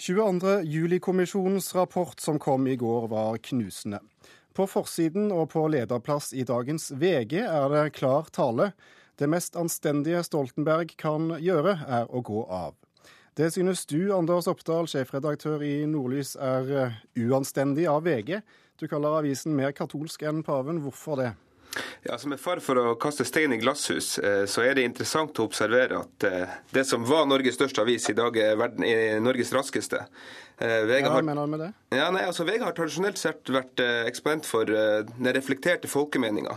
22. 0.00 0.62
juli-kommisjonens 0.62 1.74
rapport 1.74 2.20
som 2.20 2.38
kom 2.38 2.66
i 2.66 2.76
går, 2.76 3.08
var 3.08 3.36
knusende. 3.36 3.98
På 4.54 4.66
forsiden 4.66 5.32
og 5.34 5.50
på 5.50 5.64
lederplass 5.68 6.30
i 6.32 6.44
dagens 6.46 6.92
VG 6.94 7.40
er 7.42 7.66
det 7.72 7.96
klar 7.96 8.30
tale. 8.30 8.70
Det 9.18 9.26
mest 9.26 9.58
anstendige 9.58 10.22
Stoltenberg 10.22 10.94
kan 11.02 11.32
gjøre, 11.42 11.80
er 11.82 12.06
å 12.14 12.22
gå 12.22 12.44
av. 12.46 12.76
Det 13.34 13.50
synes 13.56 13.82
du, 13.90 14.14
Anders 14.14 14.46
Oppdal, 14.46 14.86
sjefredaktør 14.86 15.66
i 15.66 15.82
Nordlys, 15.90 16.36
er 16.38 16.94
uanstendig 17.18 17.90
av 17.90 18.06
VG. 18.06 18.38
Du 18.78 18.86
kaller 18.86 19.18
avisen 19.18 19.58
mer 19.58 19.74
katolsk 19.74 20.22
enn 20.22 20.44
paven. 20.46 20.78
Hvorfor 20.86 21.18
det? 21.18 21.32
Ja, 22.02 22.14
altså 22.14 22.28
Med 22.32 22.40
fare 22.40 22.62
for 22.64 22.80
å 22.80 22.96
kaste 23.00 23.26
stein 23.28 23.52
i 23.54 23.58
glasshus, 23.60 24.16
eh, 24.18 24.44
så 24.50 24.64
er 24.64 24.78
det 24.78 24.86
interessant 24.88 25.38
å 25.38 25.46
observere 25.48 26.00
at 26.00 26.26
eh, 26.26 26.56
det 26.74 26.84
som 26.88 27.04
var 27.06 27.28
Norges 27.28 27.58
største 27.58 27.84
avis, 27.84 28.08
i 28.10 28.16
dag 28.18 28.36
er 28.40 28.56
verden, 28.58 28.86
er 28.86 29.20
Norges 29.22 29.52
raskeste. 29.54 30.00
Eh, 30.58 30.80
VG 30.88 31.06
har, 31.06 31.20
ja, 31.20 31.26
mener 31.28 31.46
du 31.46 31.52
med 31.52 31.62
det? 31.66 31.70
Ja, 31.94 32.08
nei, 32.14 32.24
altså 32.26 32.46
VG 32.48 32.64
har 32.64 32.74
tradisjonelt 32.76 33.20
sett 33.20 33.52
vært 33.54 33.82
eksponent 34.08 34.48
for 34.48 34.66
den 34.66 35.30
reflekterte 35.36 35.90
folkemeninga. 35.90 36.56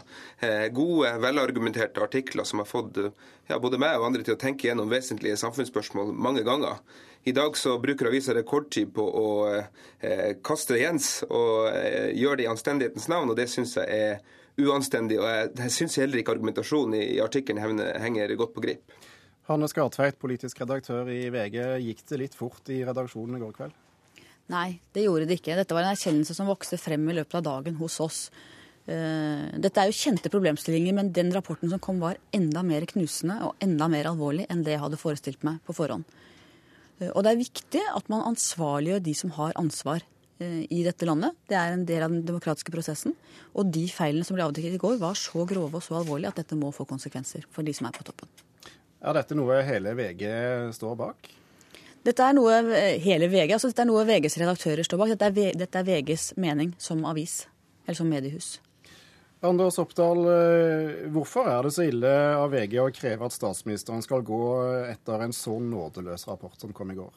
Gode, 0.73 1.13
velargumenterte 1.21 2.01
artikler 2.01 2.47
som 2.47 2.63
har 2.63 2.69
fått 2.69 2.97
ja, 2.97 3.59
både 3.61 3.77
meg 3.81 3.99
og 3.99 4.09
andre 4.09 4.25
til 4.25 4.35
å 4.35 4.41
tenke 4.41 4.67
gjennom 4.67 4.89
vesentlige 4.91 5.37
samfunnsspørsmål 5.39 6.15
mange 6.17 6.43
ganger. 6.47 6.81
I 7.23 7.31
dag 7.31 7.57
så 7.57 7.79
bruker 7.79 8.09
avisa 8.09 8.33
rekordtid 8.33 8.93
på 8.95 9.03
å 9.05 9.27
eh, 9.53 10.31
kaste 10.41 10.79
Jens 10.79 11.19
og 11.27 11.67
eh, 11.69 12.09
gjøre 12.17 12.39
det 12.39 12.47
i 12.47 12.49
anstendighetens 12.49 13.05
navn, 13.11 13.29
og 13.29 13.37
det 13.37 13.45
syns 13.51 13.75
jeg 13.77 13.85
er 13.85 14.39
uanstendig. 14.59 15.19
og 15.21 15.29
Jeg, 15.29 15.51
jeg 15.59 15.75
syns 15.77 15.99
heller 16.01 16.21
ikke 16.21 16.35
argumentasjonen 16.35 16.97
i, 16.99 17.05
i 17.15 17.21
artikkelen 17.23 17.79
henger 18.01 18.35
godt 18.39 18.55
på 18.57 18.65
grip. 18.65 18.97
Hanne 19.49 19.67
Skartveit, 19.67 20.19
politisk 20.21 20.61
redaktør 20.61 21.09
i 21.11 21.25
VG. 21.33 21.57
Gikk 21.83 22.03
det 22.11 22.19
litt 22.21 22.37
fort 22.37 22.69
i 22.71 22.81
redaksjonen 22.87 23.39
i 23.39 23.41
går 23.41 23.55
kveld? 23.57 23.77
Nei, 24.51 24.79
det 24.95 25.05
gjorde 25.05 25.27
det 25.29 25.39
ikke. 25.39 25.55
Dette 25.59 25.75
var 25.75 25.85
en 25.85 25.93
erkjennelse 25.93 26.35
som 26.35 26.49
vokste 26.49 26.79
frem 26.79 27.03
i 27.09 27.15
løpet 27.15 27.39
av 27.39 27.45
dagen 27.47 27.77
hos 27.79 27.99
oss. 28.03 28.21
Eh, 28.89 29.47
dette 29.61 29.81
er 29.81 29.89
jo 29.89 29.97
kjente 29.97 30.31
problemstillinger, 30.33 30.95
men 30.97 31.11
den 31.15 31.31
rapporten 31.35 31.71
som 31.71 31.81
kom 31.83 32.01
var 32.01 32.19
enda 32.35 32.63
mer 32.65 32.87
knusende 32.89 33.37
og 33.47 33.63
enda 33.63 33.87
mer 33.91 34.09
alvorlig 34.11 34.47
enn 34.49 34.63
det 34.65 34.75
jeg 34.75 34.83
hadde 34.83 34.99
forestilt 34.99 35.45
meg 35.47 35.61
på 35.67 35.75
forhånd. 35.77 36.07
Eh, 36.99 37.11
og 37.11 37.23
det 37.23 37.33
er 37.33 37.43
viktig 37.43 37.83
at 37.95 38.09
man 38.11 38.25
ansvarliggjør 38.31 39.05
de 39.05 39.15
som 39.17 39.35
har 39.37 39.55
ansvar 39.59 40.05
i 40.41 40.81
dette 40.85 41.07
landet. 41.07 41.35
Det 41.49 41.57
er 41.57 41.75
en 41.75 41.85
del 41.87 42.05
av 42.05 42.13
den 42.13 42.23
demokratiske 42.27 42.73
prosessen. 42.73 43.15
Og 43.53 43.69
de 43.73 43.85
feilene 43.91 44.27
som 44.27 44.37
ble 44.37 44.45
avdekket 44.45 44.77
i 44.77 44.81
går, 44.81 44.97
var 45.01 45.17
så 45.19 45.45
grove 45.49 45.79
og 45.79 45.85
så 45.85 45.99
alvorlige 45.99 46.31
at 46.33 46.41
dette 46.41 46.57
må 46.59 46.71
få 46.75 46.87
konsekvenser 46.89 47.45
for 47.51 47.67
de 47.67 47.75
som 47.75 47.89
er 47.89 47.95
på 47.97 48.05
toppen. 48.07 48.31
Er 49.01 49.17
dette 49.17 49.37
noe 49.37 49.61
hele 49.65 49.95
VG 49.97 50.25
står 50.77 50.97
bak? 50.99 51.31
Dette 52.01 52.25
er 52.25 52.33
noe 52.33 52.57
hele 53.01 53.29
VG, 53.29 53.53
altså 53.53 53.69
dette 53.69 53.83
er 53.83 53.89
noe 53.89 54.05
VGs 54.09 54.39
redaktører 54.41 54.85
står 54.85 55.01
bak. 55.01 55.13
Dette 55.13 55.29
er, 55.29 55.57
dette 55.57 55.81
er 55.81 55.87
VGs 55.87 56.31
mening 56.41 56.73
som 56.81 57.03
avis, 57.05 57.43
eller 57.85 57.97
som 57.97 58.09
mediehus. 58.09 58.55
Anders 59.45 59.79
Oppdal, 59.81 60.19
eh, 60.29 61.07
hvorfor 61.09 61.47
er 61.49 61.65
det 61.65 61.73
så 61.73 61.85
ille 61.89 62.09
av 62.37 62.51
VG 62.53 62.77
å 62.81 62.91
kreve 62.93 63.25
at 63.25 63.33
statsministeren 63.33 64.03
skal 64.05 64.21
gå 64.25 64.41
etter 64.85 65.25
en 65.25 65.33
så 65.33 65.55
nådeløs 65.57 66.27
rapport 66.29 66.57
som 66.61 66.73
kom 66.77 66.93
i 66.93 66.97
går? 66.99 67.13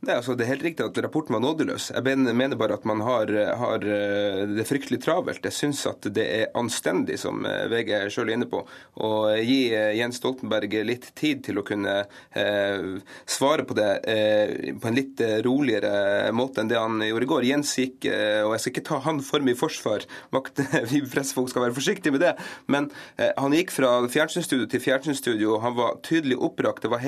Nei, 0.00 0.14
altså 0.16 0.32
Det 0.32 0.46
er 0.46 0.54
helt 0.54 0.62
riktig 0.64 0.84
at 0.86 0.98
rapporten 1.04 1.34
var 1.36 1.42
nådeløs. 1.44 1.90
Jeg 1.92 2.16
mener 2.32 2.56
bare 2.56 2.78
at 2.78 2.86
man 2.88 3.02
har, 3.04 3.28
har 3.60 3.84
eh, 3.84 4.46
det 4.48 4.64
fryktelig 4.64 5.02
travelt. 5.04 5.44
Jeg 5.44 5.52
syns 5.52 5.82
at 5.90 6.08
det 6.16 6.24
er 6.24 6.54
anstendig, 6.56 7.18
som 7.20 7.44
eh, 7.44 7.66
VG 7.68 7.92
sjøl 8.14 8.30
er 8.30 8.38
inne 8.38 8.48
på, 8.48 8.62
å 8.96 9.10
gi 9.36 9.58
eh, 9.76 9.92
Jens 9.98 10.16
Stoltenberg 10.22 10.72
litt 10.88 11.10
tid 11.20 11.42
til 11.44 11.60
å 11.60 11.64
kunne 11.68 11.98
eh, 12.00 12.86
svare 13.28 13.66
på 13.68 13.76
det 13.76 13.90
eh, 14.08 14.72
på 14.80 14.88
en 14.88 14.96
litt 14.96 15.20
roligere 15.44 16.32
måte 16.32 16.64
enn 16.64 16.72
det 16.72 16.80
han 16.80 17.04
gjorde 17.04 17.28
i 17.28 17.30
går. 17.34 17.48
Jens 17.50 17.74
gikk, 17.76 18.08
eh, 18.08 18.40
og 18.46 18.56
jeg 18.56 18.64
skal 18.64 18.74
ikke 18.74 18.86
ta 18.88 19.02
han 19.04 19.20
for 19.26 19.44
mye 19.44 19.60
forsvar, 19.60 20.08
makt, 20.32 20.64
vi 20.94 21.02
pressefolk 21.04 21.52
skal 21.52 21.66
være 21.66 21.76
forsiktige 21.76 22.16
med 22.16 22.24
det, 22.24 22.32
men 22.72 22.88
han 23.20 23.52
gikk 23.52 23.72
fra 23.74 23.92
fjernsynsstudio 24.10 24.64
til 24.70 24.80
fjernsynsstudio. 24.80 25.58
Han 25.60 25.76
var 25.76 26.00
tydelig 26.06 26.38
opprakt. 26.40 26.82
Det 26.86 26.90
var 26.92 27.04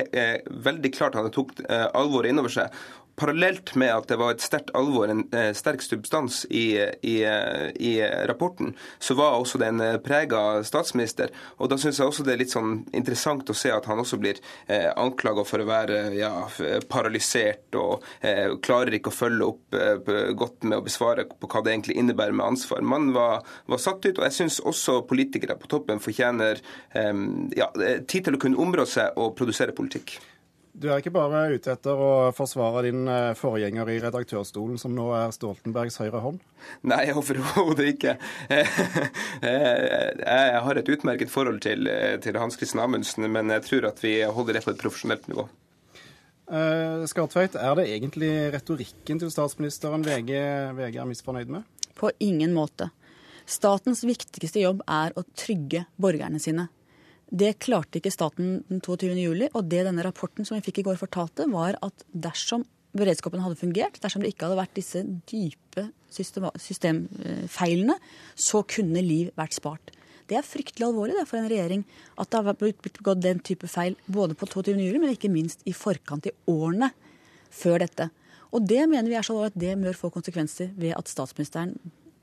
veldig 0.68 0.90
klart 0.92 1.16
han 1.16 1.30
tok 1.32 1.54
alvoret 1.70 2.32
innover 2.32 2.51
seg. 2.54 2.82
Parallelt 3.14 3.74
med 3.74 3.92
at 3.92 4.08
det 4.08 4.16
var 4.16 4.32
et 4.32 4.42
sterkt 4.42 4.70
alvor, 4.76 5.10
en 5.12 5.26
eh, 5.36 5.50
sterk 5.54 5.82
substans 5.84 6.46
i, 6.48 6.80
i, 7.04 7.16
i 7.76 7.92
rapporten, 8.28 8.72
så 8.98 9.14
var 9.18 9.36
også 9.36 9.60
det 9.60 9.68
en 9.68 9.82
eh, 9.84 9.98
prega 10.00 10.62
statsminister. 10.64 11.28
Og 11.60 11.68
Da 11.68 11.76
syns 11.80 12.00
jeg 12.00 12.08
også 12.08 12.24
det 12.24 12.34
er 12.34 12.40
litt 12.40 12.54
sånn 12.54 12.72
interessant 12.96 13.52
å 13.52 13.56
se 13.56 13.70
at 13.74 13.86
han 13.90 14.00
også 14.00 14.16
blir 14.22 14.40
eh, 14.64 14.88
anklaga 14.96 15.44
for 15.44 15.60
å 15.60 15.68
være 15.68 16.00
ja, 16.16 16.32
paralysert 16.88 17.76
og 17.76 18.08
eh, 18.24 18.56
klarer 18.64 18.96
ikke 18.96 19.12
å 19.12 19.18
følge 19.18 19.50
opp 19.50 19.76
eh, 19.76 20.32
godt 20.32 20.64
med 20.64 20.80
å 20.80 20.86
besvare 20.88 21.28
på 21.28 21.52
hva 21.52 21.62
det 21.62 21.76
egentlig 21.76 22.00
innebærer 22.00 22.34
med 22.38 22.54
ansvar. 22.54 22.80
Man 22.80 23.12
var, 23.12 23.44
var 23.68 23.86
satt 23.90 24.08
ut, 24.08 24.16
og 24.16 24.24
jeg 24.24 24.38
syns 24.40 24.60
også 24.64 25.02
politikere 25.04 25.60
på 25.60 25.68
toppen 25.68 26.00
fortjener 26.00 26.64
eh, 26.96 27.24
ja, 27.60 27.68
tid 28.08 28.22
til 28.24 28.40
å 28.40 28.44
kunne 28.48 28.62
områ 28.62 28.88
seg 28.88 29.20
og 29.20 29.36
produsere 29.36 29.76
politikk. 29.76 30.16
Du 30.72 30.86
er 30.88 31.02
ikke 31.02 31.12
bare 31.12 31.42
ute 31.52 31.74
etter 31.74 31.98
å 32.00 32.30
forsvare 32.32 32.86
din 32.86 33.04
eh, 33.04 33.34
forgjenger 33.36 33.90
i 33.92 33.98
redaktørstolen, 34.00 34.78
som 34.80 34.94
nå 34.96 35.10
er 35.18 35.34
Stoltenbergs 35.36 35.98
høyre 36.00 36.22
hånd? 36.24 36.38
Nei, 36.88 37.02
overhodet 37.12 37.90
ikke. 37.92 38.14
Jeg 39.42 40.62
har 40.64 40.80
et 40.80 40.92
utmerket 40.94 41.32
forhold 41.32 41.60
til, 41.66 41.90
til 42.24 42.40
Hans-Kristin 42.40 42.80
Amundsen, 42.80 43.28
men 43.34 43.52
jeg 43.52 43.66
tror 43.66 43.90
at 43.90 44.00
vi 44.00 44.14
holder 44.24 44.56
det 44.56 44.64
på 44.64 44.72
et 44.72 44.80
profesjonelt 44.80 45.28
nivå. 45.28 45.44
Eh, 46.52 47.04
Skartveit, 47.08 47.54
er 47.56 47.76
det 47.78 47.86
egentlig 47.94 48.32
retorikken 48.52 49.20
til 49.22 49.30
statsministeren 49.32 50.04
VG, 50.04 50.32
VG 50.76 50.98
er 51.00 51.08
misfornøyd 51.08 51.52
med? 51.52 51.86
På 51.96 52.10
ingen 52.20 52.52
måte. 52.56 52.90
Statens 53.48 54.02
viktigste 54.06 54.60
jobb 54.62 54.82
er 54.88 55.14
å 55.16 55.24
trygge 55.36 55.86
borgerne 56.00 56.40
sine. 56.42 56.68
Det 57.32 57.54
klarte 57.64 57.96
ikke 57.96 58.12
staten 58.12 58.58
den 58.68 58.82
22.07, 58.84 59.48
og 59.56 59.64
det 59.72 59.86
denne 59.86 60.04
rapporten 60.04 60.44
som 60.44 60.58
vi 60.58 60.64
fikk 60.66 60.82
i 60.82 60.86
går 60.90 61.00
fortalte, 61.00 61.46
var 61.48 61.78
at 61.80 62.04
dersom 62.12 62.66
beredskapen 62.92 63.40
hadde 63.40 63.56
fungert, 63.56 63.96
dersom 64.02 64.20
det 64.20 64.34
ikke 64.34 64.44
hadde 64.46 64.58
vært 64.60 64.76
disse 64.76 65.00
dype 65.30 65.86
systemfeilene, 66.12 67.96
så 68.36 68.60
kunne 68.68 69.00
liv 69.00 69.30
vært 69.38 69.56
spart. 69.56 69.94
Det 70.28 70.36
er 70.38 70.44
fryktelig 70.46 70.86
alvorlig 70.86 71.16
det, 71.16 71.24
for 71.28 71.40
en 71.40 71.48
regjering 71.48 71.86
at 72.20 72.28
det 72.28 72.42
har 72.42 72.58
blitt 72.60 72.84
begått 72.84 73.24
den 73.24 73.40
type 73.44 73.68
feil 73.70 73.96
både 74.06 74.36
på 74.36 74.48
22.07, 74.52 75.00
men 75.00 75.14
ikke 75.14 75.32
minst 75.32 75.64
i 75.64 75.74
forkant 75.76 76.28
i 76.28 76.36
årene 76.52 76.92
før 77.52 77.80
dette. 77.86 78.10
Og 78.52 78.68
det 78.68 78.84
mener 78.84 79.08
vi 79.08 79.16
er 79.16 79.24
så 79.24 79.32
alvorlig 79.32 79.54
at 79.54 79.60
det 79.64 79.80
bør 79.80 79.96
få 79.96 80.12
konsekvenser 80.12 80.72
ved 80.76 80.92
at 80.98 81.08
statsministeren 81.08 81.74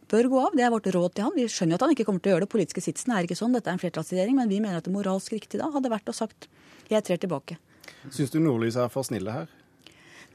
bør 0.09 0.30
gå 0.31 0.42
av. 0.42 0.58
Det 0.58 0.66
er 0.66 0.74
vårt 0.74 0.90
råd 0.96 1.16
til 1.16 1.28
han. 1.28 1.36
Vi 1.38 1.46
skjønner 1.50 1.75
jo 1.75 1.80
at 1.80 1.86
han 1.86 1.94
ikke 1.96 2.08
kommer 2.08 2.24
til 2.24 2.31
å 2.31 2.36
gjøre 2.36 2.46
det. 2.46 2.52
Politiske 2.52 2.84
sitsen 2.84 3.14
er 3.16 3.28
ikke 3.28 3.38
sånn. 3.40 3.56
Dette 3.56 3.72
er 3.72 3.78
en 3.78 3.81
flertallsregjering. 3.81 4.36
Men 4.40 4.52
vi 4.52 4.59
mener 4.64 4.81
at 4.81 4.88
det 4.88 4.94
moralsk 4.94 5.36
riktige 5.36 5.62
da 5.62 5.70
hadde 5.74 5.92
vært 5.94 6.12
å 6.12 6.16
sagt 6.16 6.50
jeg 6.90 7.06
trer 7.06 7.22
tilbake. 7.22 7.59
Syns 8.09 8.34
du 8.34 8.40
Nordlys 8.42 8.78
er 8.80 8.90
for 8.94 9.06
snille 9.06 9.34
her? 9.34 9.50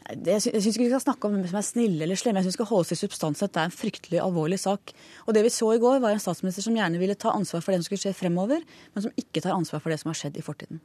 Det, 0.05 0.34
jeg 0.37 0.43
syns 0.61 0.75
ikke 0.77 0.84
vi 0.84 0.91
skal 0.93 1.01
snakke 1.01 1.29
om 1.29 1.37
hvem 1.39 1.47
som 1.49 1.59
er 1.59 1.65
snille 1.65 2.05
eller 2.05 2.19
slemme. 2.21 2.43
Jeg 2.43 2.47
syns 2.47 2.55
vi 2.55 2.59
skal 2.59 2.69
holde 2.71 2.84
oss 2.84 2.93
til 2.93 3.01
substans. 3.01 3.41
Dette 3.41 3.63
er 3.63 3.71
en 3.71 3.75
fryktelig 3.75 4.21
alvorlig 4.21 4.59
sak. 4.61 4.93
Og 5.25 5.37
det 5.37 5.47
vi 5.47 5.53
så 5.55 5.71
i 5.73 5.81
går, 5.81 6.03
var 6.05 6.13
en 6.13 6.23
statsminister 6.23 6.67
som 6.67 6.77
gjerne 6.77 7.01
ville 7.01 7.17
ta 7.17 7.33
ansvar 7.33 7.65
for 7.65 7.73
det 7.73 7.81
som 7.81 7.89
skulle 7.89 8.05
skje 8.05 8.19
fremover, 8.19 8.67
men 8.93 9.07
som 9.07 9.17
ikke 9.21 9.43
tar 9.43 9.57
ansvar 9.57 9.81
for 9.81 9.95
det 9.95 9.99
som 10.03 10.13
har 10.13 10.21
skjedd 10.21 10.37
i 10.39 10.45
fortiden. 10.45 10.83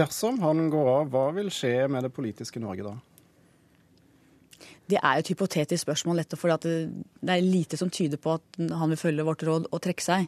Dersom 0.00 0.40
han 0.40 0.68
går 0.72 0.88
av, 0.94 1.12
hva 1.12 1.28
vil 1.36 1.52
skje 1.52 1.74
med 1.92 2.06
det 2.06 2.12
politiske 2.14 2.62
Norge 2.62 2.86
da? 2.86 2.96
Det 4.90 4.98
er 4.98 5.20
et 5.20 5.28
hypotetisk 5.30 5.84
spørsmål, 5.84 6.22
nettopp 6.22 6.40
fordi 6.42 6.72
det 7.20 7.34
er 7.34 7.44
lite 7.44 7.78
som 7.78 7.90
tyder 7.92 8.18
på 8.20 8.34
at 8.38 8.58
han 8.58 8.90
vil 8.92 9.00
følge 9.00 9.26
vårt 9.26 9.44
råd 9.46 9.68
og 9.70 9.82
trekke 9.84 10.04
seg. 10.04 10.26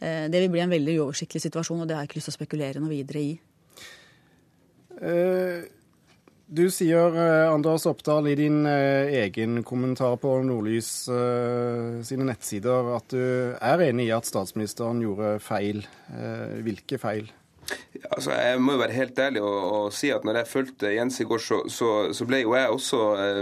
Eh, 0.00 0.26
det 0.30 0.42
vil 0.42 0.52
bli 0.52 0.62
en 0.64 0.74
veldig 0.74 0.98
uoversiktlig 1.00 1.42
situasjon, 1.44 1.82
og 1.82 1.88
det 1.88 1.96
har 1.96 2.04
jeg 2.04 2.12
ikke 2.12 2.20
lyst 2.20 2.30
til 2.30 2.36
å 2.36 2.40
spekulere 2.40 2.82
noe 2.82 2.92
videre 2.92 3.22
i. 3.22 3.32
Eh, 4.94 5.64
du 6.54 6.64
sier, 6.70 7.16
eh, 7.18 7.50
Anders 7.50 7.86
Oppdal, 7.90 8.28
i 8.30 8.36
din 8.38 8.66
egen 8.66 9.62
kommentar 9.64 10.18
på 10.22 10.36
Nordlys 10.44 10.90
sine 12.06 12.28
nettsider 12.28 12.94
at 12.94 13.08
du 13.08 13.56
er 13.58 13.86
enig 13.88 14.10
i 14.10 14.14
at 14.14 14.28
statsministeren 14.28 15.00
gjorde 15.02 15.38
feil. 15.42 15.82
Hvilke 16.62 17.00
feil? 17.00 17.32
Altså, 18.10 18.34
jeg 18.36 18.60
må 18.60 18.74
jo 18.74 18.80
være 18.82 18.96
helt 18.96 19.18
ærlig 19.18 19.42
og, 19.42 19.58
og 19.74 19.94
si 19.94 20.10
at 20.12 20.24
når 20.26 20.40
jeg 20.40 20.50
fulgte 20.50 20.92
Jens 20.92 21.20
i 21.22 21.26
går, 21.28 21.40
så, 21.42 21.60
så, 21.72 21.90
så 22.14 22.26
ble 22.28 22.42
jo 22.42 22.54
jeg 22.56 22.70
også 22.70 23.00
eh, 23.22 23.40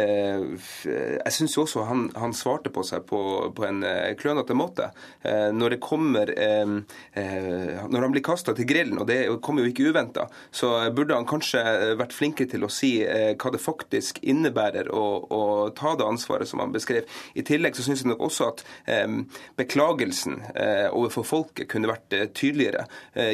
eh, 0.00 0.44
Jeg 0.90 1.34
syns 1.36 1.56
jo 1.56 1.64
også 1.64 1.84
han, 1.88 2.08
han, 2.18 2.34
svarte 2.36 2.72
på 2.72 2.82
seg 2.86 3.04
på, 3.08 3.20
på 3.54 3.66
en 3.68 3.82
eh, 3.86 4.14
klønete 4.18 4.56
måte. 4.58 4.88
Eh, 5.22 5.50
når 5.54 5.76
det 5.76 5.80
kommer 5.84 6.32
eh, 6.32 6.74
eh, 7.20 7.82
Når 7.86 8.06
han 8.06 8.14
blir 8.14 8.24
kasta 8.24 8.54
til 8.56 8.66
grillen, 8.68 8.98
og 9.02 9.06
det 9.10 9.20
kommer 9.44 9.64
jo 9.64 9.72
ikke 9.72 9.90
uventa, 9.92 10.26
så 10.50 10.74
burde 10.94 11.16
han 11.16 11.28
kanskje 11.28 11.62
vært 12.00 12.16
flinkere 12.16 12.50
til 12.50 12.66
å 12.66 12.70
si 12.72 12.92
hva 13.02 13.52
det 13.52 13.60
faktisk 13.62 14.18
innebærer 14.22 14.88
å, 14.92 15.04
å, 15.22 15.42
ta 15.76 15.94
det 15.98 16.06
ansvaret 16.06 16.48
som 16.48 16.62
han 16.62 16.72
beskrev. 16.74 17.06
I 17.38 17.44
tillegg 17.46 17.76
så 17.76 17.84
syns 17.86 18.02
jeg 18.02 18.10
nok 18.10 18.24
også 18.26 18.48
at 18.50 18.64
beklagelsen 19.58 20.38
overfor 20.90 21.26
folket 21.26 21.70
kunne 21.72 21.90
vært 21.90 22.14
tydeligere. 22.36 22.86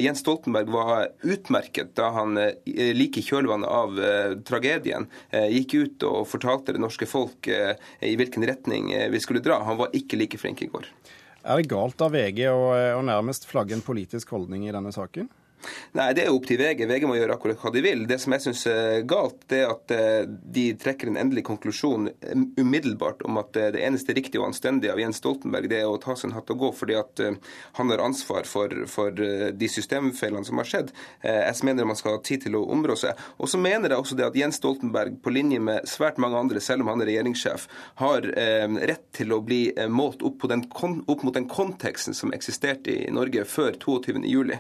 Jens 0.03 0.18
Jens 0.19 0.25
Stoltenberg 0.27 0.67
var 0.75 1.09
utmerket 1.23 1.95
da 1.95 2.09
han 2.11 2.35
like 2.67 3.21
i 3.21 3.23
kjølvannet 3.23 3.71
av 3.71 4.01
tragedien 4.49 5.07
gikk 5.31 5.75
ut 5.79 6.07
og 6.09 6.27
fortalte 6.27 6.75
det 6.75 6.83
norske 6.83 7.07
folk 7.07 7.47
i 7.47 8.15
hvilken 8.19 8.43
retning 8.49 8.91
vi 9.13 9.21
skulle 9.23 9.45
dra. 9.45 9.61
Han 9.63 9.79
var 9.79 9.95
ikke 9.95 10.19
like 10.19 10.41
flink 10.43 10.65
i 10.67 10.71
går. 10.73 10.89
Er 11.47 11.63
det 11.63 11.71
galt 11.71 12.03
av 12.03 12.17
VG 12.17 12.49
å, 12.51 12.65
å 12.99 13.05
nærmest 13.07 13.47
flagge 13.47 13.77
en 13.77 13.85
politisk 13.85 14.35
holdning 14.35 14.67
i 14.67 14.75
denne 14.75 14.91
saken? 14.91 15.31
Nei, 15.99 16.13
det 16.15 16.25
er 16.25 16.35
opp 16.35 16.47
til 16.49 16.59
VG. 16.61 16.85
VG 16.89 17.07
må 17.09 17.17
gjøre 17.19 17.35
akkurat 17.35 17.61
hva 17.63 17.73
de 17.75 17.83
vil. 17.85 18.05
Det 18.09 18.19
som 18.23 18.35
jeg 18.35 18.45
syns 18.45 18.65
er 18.71 19.03
galt, 19.09 19.41
det 19.51 19.61
er 19.65 19.73
at 19.73 19.95
eh, 19.95 20.29
de 20.29 20.65
trekker 20.79 21.11
en 21.11 21.19
endelig 21.21 21.45
konklusjon 21.49 22.09
um, 22.09 22.45
umiddelbart 22.59 23.25
om 23.27 23.41
at 23.41 23.57
eh, 23.59 23.71
det 23.75 23.83
eneste 23.87 24.15
riktige 24.17 24.43
og 24.43 24.51
anstendige 24.51 24.93
av 24.95 25.03
Jens 25.03 25.21
Stoltenberg, 25.23 25.69
det 25.71 25.83
er 25.83 25.91
å 25.91 25.99
ta 26.03 26.15
en 26.15 26.35
hatt 26.37 26.53
og 26.55 26.63
gå, 26.63 26.71
fordi 26.81 26.99
at 26.99 27.23
eh, 27.25 27.39
han 27.79 27.93
har 27.93 28.05
ansvar 28.05 28.49
for, 28.49 28.73
for 28.91 29.15
de 29.19 29.71
systemfeilene 29.71 30.47
som 30.47 30.61
har 30.61 30.69
skjedd. 30.69 30.91
Jeg 31.23 31.67
mener 31.67 31.87
man 31.89 31.99
skal 31.99 32.17
ha 32.17 32.21
tid 32.25 32.45
til 32.45 32.57
å 32.59 32.65
områ 32.73 32.95
seg. 32.99 33.19
Og 33.39 33.51
så 33.51 33.61
mener 33.61 33.93
jeg 33.93 34.03
også 34.03 34.17
det 34.19 34.27
at 34.27 34.39
Jens 34.39 34.59
Stoltenberg, 34.61 35.19
på 35.23 35.33
linje 35.35 35.61
med 35.63 35.87
svært 35.89 36.19
mange 36.23 36.39
andre, 36.39 36.63
selv 36.65 36.85
om 36.85 36.93
han 36.93 37.03
er 37.03 37.11
regjeringssjef, 37.11 37.67
har 38.01 38.27
rett 38.91 39.05
til 39.17 39.35
å 39.35 39.41
bli 39.45 39.61
målt 39.93 40.23
opp, 40.27 40.47
den, 40.51 40.65
opp 40.71 41.25
mot 41.27 41.37
den 41.37 41.49
konteksten 41.51 42.17
som 42.17 42.33
eksisterte 42.37 42.95
i 42.95 43.13
Norge 43.15 43.45
før 43.49 43.79
22.07. 43.79 44.55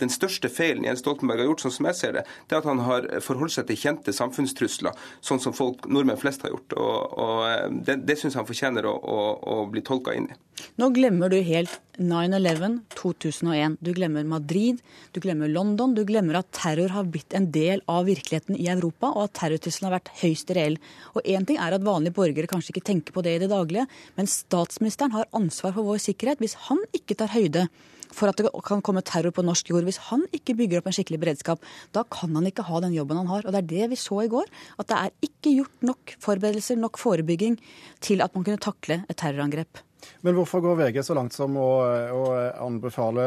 Den 0.00 0.12
største 0.12 0.23
feilen 0.28 0.84
Jens 0.84 1.02
Stoltenberg 1.02 1.42
har 1.42 1.50
gjort, 1.50 1.64
sånn 1.64 1.76
som 1.78 1.88
jeg 1.90 1.98
ser 1.98 2.16
det, 2.18 2.24
det 2.48 2.56
er 2.56 2.62
at 2.62 2.70
han 2.70 2.82
har 2.86 3.08
forholdt 3.24 3.56
seg 3.56 3.68
til 3.68 3.80
kjente 3.80 4.14
samfunnstrusler, 4.14 4.96
sånn 5.24 5.42
som 5.42 5.56
folk, 5.56 5.86
nordmenn 5.86 6.20
flest 6.20 6.44
har 6.46 6.54
gjort. 6.54 6.76
Og, 6.78 7.18
og 7.18 7.44
eh, 7.50 7.68
Det, 7.84 8.00
det 8.08 8.18
syns 8.20 8.38
han 8.38 8.48
fortjener 8.48 8.86
å, 8.88 8.94
å, 8.94 9.20
å 9.54 9.56
bli 9.70 9.82
tolka 9.84 10.14
inn 10.16 10.30
i. 10.30 10.38
Nå 10.78 10.88
glemmer 10.94 11.32
du 11.32 11.40
helt 11.44 11.80
9-11, 11.98 12.80
2001. 12.94 13.76
Du 13.84 13.92
glemmer 13.94 14.26
Madrid, 14.26 14.80
du 15.14 15.20
glemmer 15.22 15.50
London. 15.50 15.94
Du 15.94 16.04
glemmer 16.06 16.38
at 16.40 16.50
terror 16.54 16.94
har 16.94 17.08
blitt 17.10 17.34
en 17.34 17.50
del 17.54 17.82
av 17.90 18.06
virkeligheten 18.08 18.58
i 18.58 18.68
Europa, 18.72 19.10
og 19.12 19.28
at 19.28 19.36
terrortrusselen 19.40 19.90
har 19.90 19.96
vært 19.98 20.12
høyst 20.22 20.54
reell. 20.56 20.78
Og 21.14 21.26
Én 21.26 21.46
ting 21.46 21.58
er 21.62 21.74
at 21.74 21.86
vanlige 21.86 22.16
borgere 22.16 22.50
kanskje 22.50 22.74
ikke 22.74 22.86
tenker 22.90 23.16
på 23.16 23.24
det 23.26 23.36
i 23.36 23.42
det 23.42 23.50
daglige, 23.52 23.88
men 24.18 24.30
statsministeren 24.30 25.14
har 25.14 25.30
ansvar 25.34 25.74
for 25.76 25.90
vår 25.90 26.02
sikkerhet. 26.06 26.42
Hvis 26.42 26.58
han 26.68 26.82
ikke 26.96 27.18
tar 27.18 27.34
høyde 27.34 27.68
for 28.14 28.30
at 28.30 28.40
det 28.40 28.50
kan 28.66 28.82
komme 28.84 29.02
terror 29.06 29.34
på 29.34 29.44
norsk 29.46 29.72
jord. 29.72 29.86
Hvis 29.88 30.00
han 30.10 30.24
ikke 30.34 30.56
bygger 30.58 30.80
opp 30.80 30.90
en 30.90 30.96
skikkelig 30.96 31.20
beredskap, 31.22 31.64
da 31.96 32.04
kan 32.08 32.34
han 32.38 32.46
ikke 32.48 32.66
ha 32.68 32.82
den 32.84 32.94
jobben 32.96 33.20
han 33.22 33.30
har. 33.30 33.46
Og 33.46 33.54
det 33.54 33.64
er 33.64 33.72
det 33.72 33.90
vi 33.94 34.00
så 34.00 34.22
i 34.24 34.30
går. 34.32 34.50
At 34.78 34.90
det 34.90 35.00
er 35.00 35.30
ikke 35.30 35.56
gjort 35.58 35.88
nok 35.90 36.14
forberedelser, 36.24 36.78
nok 36.80 37.00
forebygging, 37.00 37.58
til 38.04 38.24
at 38.24 38.36
man 38.36 38.46
kunne 38.46 38.62
takle 38.62 39.02
et 39.08 39.18
terrorangrep. 39.20 39.82
Men 40.24 40.36
hvorfor 40.36 40.60
går 40.60 40.76
VG 40.76 41.00
så 41.06 41.16
langt 41.16 41.32
som 41.36 41.56
å, 41.56 41.68
å 42.12 42.24
anbefale 42.66 43.24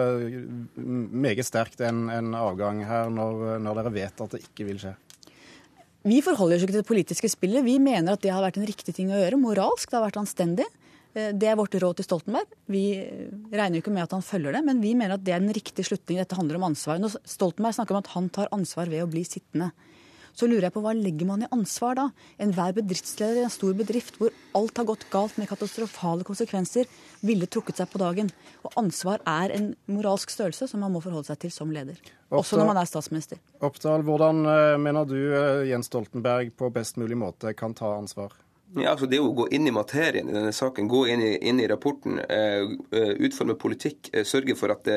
meget 0.77 1.47
sterkt 1.47 1.81
en, 1.85 2.05
en 2.13 2.35
avgang 2.37 2.83
her, 2.85 3.09
når, 3.13 3.57
når 3.65 3.81
dere 3.81 3.93
vet 3.95 4.25
at 4.25 4.35
det 4.35 4.43
ikke 4.45 4.67
vil 4.69 4.81
skje? 4.81 4.93
Vi 6.07 6.21
forholder 6.23 6.55
oss 6.55 6.63
ikke 6.63 6.75
til 6.77 6.83
det 6.83 6.87
politiske 6.87 7.29
spillet. 7.31 7.65
Vi 7.65 7.79
mener 7.83 8.13
at 8.13 8.21
det 8.23 8.31
har 8.31 8.43
vært 8.45 8.59
en 8.61 8.67
riktig 8.67 8.93
ting 8.95 9.09
å 9.11 9.17
gjøre. 9.17 9.39
Moralsk, 9.41 9.89
det 9.89 9.97
har 9.97 10.05
vært 10.05 10.21
anstendig. 10.21 10.67
Eh, 11.17 11.33
det 11.33 11.49
er 11.49 11.57
vårt 11.57 11.75
råd 11.81 11.99
til 11.99 12.07
Stoltenberg. 12.07 12.55
Vi 12.69 12.85
regner 13.49 13.79
jo 13.79 13.83
ikke 13.85 13.95
med 13.95 14.05
at 14.05 14.15
han 14.17 14.25
følger 14.25 14.57
det, 14.57 14.63
men 14.67 14.81
vi 14.83 14.93
mener 14.97 15.17
at 15.17 15.25
det 15.25 15.33
er 15.33 15.43
den 15.43 15.55
riktige 15.55 15.87
slutningen. 15.87 16.23
Dette 16.23 16.37
handler 16.37 16.59
om 16.59 16.69
ansvar. 16.69 17.01
Når 17.01 17.17
Stoltenberg 17.25 17.77
snakker 17.77 17.97
om 17.97 18.03
at 18.03 18.13
han 18.13 18.29
tar 18.33 18.51
ansvar 18.55 18.91
ved 18.91 19.05
å 19.05 19.11
bli 19.11 19.25
sittende, 19.27 19.71
så 20.37 20.45
lurer 20.45 20.67
jeg 20.67 20.73
på 20.75 20.83
hva 20.83 20.91
legger 20.93 21.25
man 21.25 21.41
i 21.41 21.47
ansvar 21.49 21.95
da? 21.97 22.03
Enhver 22.37 22.75
bedriftsleder 22.77 23.39
i 23.39 23.45
en 23.47 23.53
stor 23.53 23.73
bedrift 23.73 24.19
hvor 24.21 24.35
alt 24.59 24.77
har 24.77 24.85
gått 24.85 25.07
galt 25.09 25.39
med 25.41 25.49
katastrofale 25.49 26.27
konsekvenser, 26.27 26.85
ville 27.25 27.47
trukket 27.49 27.81
seg 27.81 27.89
på 27.89 28.01
dagen. 28.03 28.29
Og 28.61 28.77
ansvar 28.77 29.23
er 29.25 29.55
en 29.55 29.71
moralsk 29.89 30.29
størrelse 30.29 30.69
som 30.69 30.85
man 30.85 30.93
må 30.93 31.01
forholde 31.01 31.31
seg 31.31 31.41
til 31.41 31.55
som 31.55 31.73
leder. 31.73 31.97
Oppdal, 32.27 32.43
også 32.43 32.61
når 32.61 32.69
man 32.69 32.81
er 32.83 32.91
statsminister. 32.91 33.41
Oppdal, 33.65 34.05
hvordan 34.05 34.45
eh, 34.51 34.75
mener 34.83 35.09
du 35.09 35.17
eh, 35.17 35.65
Jens 35.71 35.89
Stoltenberg 35.89 36.53
på 36.53 36.69
best 36.75 37.01
mulig 37.01 37.17
måte 37.17 37.57
kan 37.57 37.73
ta 37.73 37.95
ansvar? 37.97 38.37
Ja, 38.77 38.93
altså 38.93 39.07
Det 39.09 39.19
å 39.21 39.31
gå 39.35 39.47
inn 39.55 39.67
i 39.67 39.73
materien 39.73 40.29
i 40.29 40.35
denne 40.35 40.53
saken, 40.55 40.89
gå 40.91 41.03
inn 41.11 41.23
i, 41.23 41.31
inn 41.49 41.61
i 41.61 41.67
rapporten, 41.69 42.19
uh, 42.19 42.75
utforme 43.25 43.57
politikk, 43.59 44.11
uh, 44.13 44.23
sørge 44.27 44.55
for 44.57 44.73
at 44.73 44.87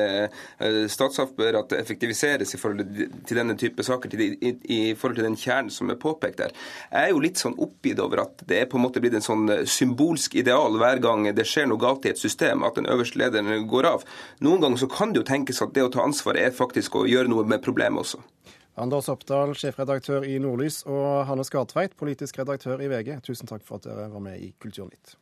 statsapparatet 0.91 1.77
effektiviseres 1.79 2.53
i 2.55 2.59
forhold 2.59 2.83
til 3.27 3.39
denne 3.39 3.55
type 3.59 3.83
saker, 3.85 4.11
til, 4.11 4.35
i, 4.37 4.53
i, 4.71 4.79
forhold 4.97 5.19
til 5.19 5.27
den 5.27 5.37
kjernen 5.39 5.71
som 5.73 5.89
er 5.91 5.99
påpekt 6.01 6.41
der. 6.41 6.55
Er 6.91 7.11
jo 7.11 7.21
litt 7.23 7.41
sånn 7.41 7.57
oppgitt 7.61 7.99
over 8.03 8.23
at 8.25 8.43
det 8.47 8.61
er 8.61 8.69
på 8.71 8.79
en 8.79 8.85
måte 8.85 9.03
blitt 9.03 9.17
en 9.17 9.25
sånn 9.25 9.49
symbolsk 9.69 10.37
ideal 10.39 10.77
hver 10.79 11.01
gang 11.03 11.27
det 11.35 11.47
skjer 11.47 11.69
noe 11.69 11.81
galt 11.81 12.05
i 12.07 12.13
et 12.13 12.21
system, 12.21 12.65
at 12.67 12.77
den 12.79 12.89
øverste 12.91 13.19
lederen 13.21 13.67
går 13.69 13.89
av. 13.89 14.05
Noen 14.45 14.63
ganger 14.63 14.83
så 14.83 14.91
kan 14.91 15.13
det 15.13 15.23
jo 15.23 15.29
tenkes 15.31 15.61
at 15.63 15.75
det 15.75 15.85
å 15.85 15.91
ta 15.93 16.05
ansvar 16.05 16.39
er 16.39 16.55
faktisk 16.55 16.95
å 16.99 17.07
gjøre 17.09 17.31
noe 17.31 17.47
med 17.47 17.63
problemet 17.65 18.05
også. 18.05 18.21
Anders 18.79 19.09
Oppdal, 19.11 19.51
sjefredaktør 19.59 20.23
i 20.23 20.37
Nordlys, 20.39 20.81
og 20.87 21.25
Hanne 21.27 21.43
Skartveit, 21.43 21.97
politisk 21.99 22.39
redaktør 22.39 22.79
i 22.79 22.87
VG. 22.87 23.17
Tusen 23.25 23.49
takk 23.49 23.65
for 23.67 23.81
at 23.81 23.89
dere 23.89 24.07
var 24.13 24.23
med 24.23 24.39
i 24.39 24.53
Kulturnytt. 24.63 25.17